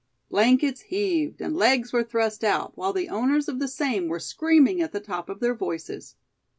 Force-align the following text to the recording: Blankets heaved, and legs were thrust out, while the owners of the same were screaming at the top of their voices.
Blankets 0.31 0.81
heaved, 0.87 1.41
and 1.41 1.55
legs 1.55 1.93
were 1.93 2.03
thrust 2.03 2.43
out, 2.43 2.75
while 2.75 2.91
the 2.91 3.07
owners 3.07 3.47
of 3.47 3.59
the 3.59 3.67
same 3.67 4.07
were 4.07 4.17
screaming 4.19 4.81
at 4.81 4.93
the 4.93 4.99
top 4.99 5.29
of 5.29 5.41
their 5.41 5.53
voices. 5.53 6.15